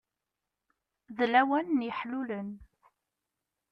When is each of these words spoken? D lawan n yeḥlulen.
D 1.17 1.19
lawan 1.33 1.67
n 1.79 1.85
yeḥlulen. 1.87 2.49